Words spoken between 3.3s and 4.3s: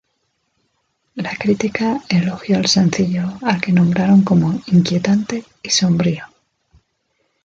al que nombraron